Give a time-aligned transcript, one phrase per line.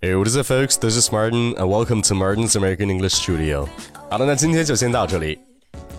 [0.00, 0.76] Hey, what is it, folks?
[0.76, 3.66] This is Martin, and welcome to Martin's American English Studio.
[4.10, 5.38] 好的，那今天就先到这里。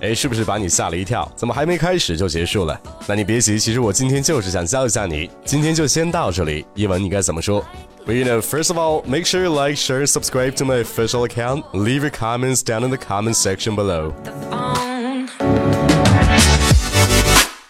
[0.02, 1.30] 哎，是不是把你吓了一跳？
[1.36, 2.80] 怎么还没开始就结束了？
[3.08, 5.30] 那你别急，其实我今天就是想教一下你。
[5.44, 7.66] 今天就先到这里，英文你该怎么说？
[8.06, 11.64] Well, you know, first of all, make sure you like, share, subscribe to my official account.
[11.74, 14.14] Leave your comments down in the comment section below.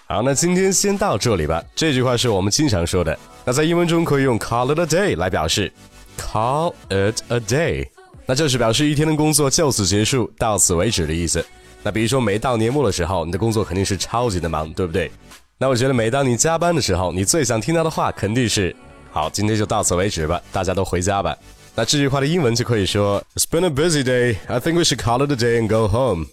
[0.08, 1.64] 好，那今天先到这里吧。
[1.74, 5.72] 这句话是我们经常说的，那在英文中可以用 call it a day 来表示。
[6.19, 7.89] Call it a day，
[8.27, 11.45] 那就是表示一天的工作就此结束，到此为止的意思。
[11.83, 15.11] 那比如说，每到年末的时候，你的工作肯定是超级的忙，对不对？
[15.59, 18.75] 那我觉得，每当你加班的时候，你最想听到的话肯定是：
[19.11, 21.37] 好，今天就到此为止吧，大家都回家吧。
[21.75, 24.37] 那这句话的英文就可以说：It's been a busy day.
[24.47, 26.27] I think we should call it a day and go home.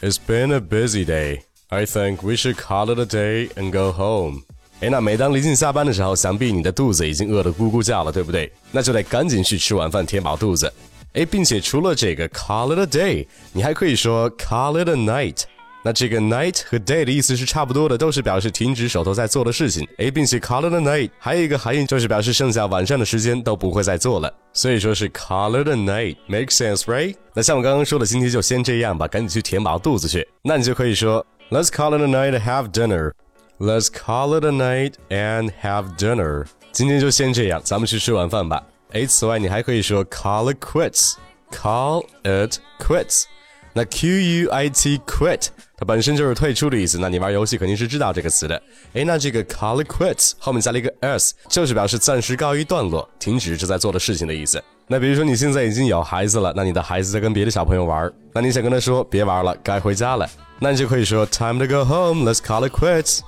[0.00, 1.40] It's been a busy day.
[1.68, 4.42] I think we should call it a day and go home.
[4.80, 8.52] 哎，那每当临近下班的时候，想必你的肚子已经饿得咕咕叫了，对不对？
[8.70, 10.72] 那就得赶紧去吃晚饭，填饱肚子。
[11.14, 15.42] 哎，并且除了这个 call it a day，你还可以说 call it a night。
[15.82, 19.84] 那这个 night 和 day 的意思是差不多的，都是表示停止手头在做的事情。
[19.98, 27.16] 哎，并且 call it a night 还有一个含义就是表示剩下晚上的时间都不会再做了，所以说是 call it a night，make sense，right？
[27.34, 30.26] 那像我刚刚说的，今天就先这样吧，赶紧去填饱肚子去。
[30.42, 33.12] 那你就可以说 Let's call it a night, have dinner。
[33.60, 36.46] Let's call it a night and have dinner。
[36.70, 38.62] 今天就先这样，咱们去吃晚饭吧。
[38.92, 43.24] 哎，此外你还可以说 call it quits，call it quits。
[43.72, 44.08] 那 Q
[44.44, 47.00] U I T quit 它本身就是退出的意思。
[47.00, 48.62] 那你玩游戏肯定是知道这个词的。
[48.94, 54.62] 哎，那这个 call it quits 后面加了一个 s，就是表示暂时告一段落，停止正在做的事情的意思。
[54.86, 63.18] 那比如说你现在已经有孩子了，那你的孩子在跟别的小朋友玩，那你想跟他说别玩了，该回家了，那你就可以说 time to go home，let's call it quits。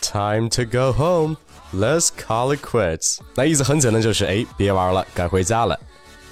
[0.00, 1.36] Time to go home.
[1.74, 3.18] Let's call it quits.
[3.34, 5.78] 那意思很简单，就是哎，别玩了，该回家了。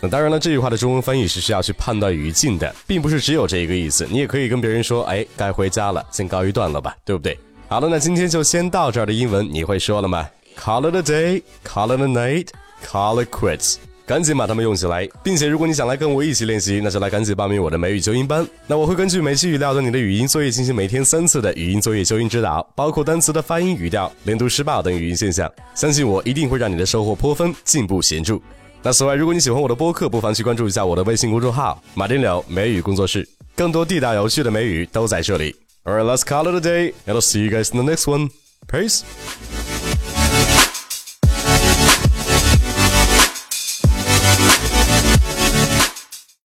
[0.01, 4.07] 那当然了，这句话的中文翻译是需要去判断语境的，并不是只有这一个意思。
[4.11, 7.39] 你也可以跟别人说，哎，该回家了，先告一段落吧，对不对？
[7.69, 10.29] 好了，那今天就先到这儿的英文，你会说了吗
[10.59, 11.43] ？Call it a day.
[11.65, 12.49] Call it a night.
[12.85, 13.77] Call it quits.
[14.07, 18.47] 赶紧把它们用起来，并且如果你想来跟我一起练习，那就来赶紧报名我的美语纠音班。
[18.69, 25.51] 那我会根据每期语料对你的语音作业进行每天三次的语音作业纠音指导，包括单词的发音、语调、连读、失爆等语音现象。
[25.75, 28.39] 相信我一定会让你的收获颇丰，进步显著。
[28.83, 35.57] 那此外，如果你喜欢我的播客，不妨去关注一下我的微信公众号“马丁柳美语工作室”，更多地道有趣的美语都在这里。
[35.85, 38.31] Alright, let's call it a day and see you guys in the next one.
[38.69, 39.03] Peace.